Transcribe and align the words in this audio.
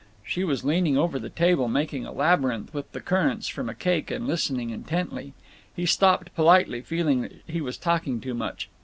She 0.23 0.43
was 0.43 0.65
leaning 0.65 0.97
over 0.97 1.19
the 1.19 1.29
table, 1.29 1.67
making 1.67 2.07
a 2.07 2.11
labyrinth 2.11 2.73
with 2.73 2.91
the 2.91 3.01
currants 3.01 3.47
from 3.47 3.69
a 3.69 3.75
cake 3.75 4.09
and 4.09 4.25
listening 4.25 4.71
intently. 4.71 5.35
He 5.75 5.85
stopped 5.85 6.33
politely, 6.33 6.81
feeling 6.81 7.21
that 7.21 7.43
he 7.45 7.61
was 7.61 7.77
talking 7.77 8.19
too 8.19 8.33
much. 8.33 8.67